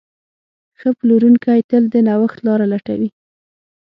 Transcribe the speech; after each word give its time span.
ښه 0.79 0.89
پلورونکی 0.99 1.59
تل 1.69 1.83
د 1.93 1.95
نوښت 2.07 2.37
لاره 2.47 2.65
لټوي. 2.73 3.09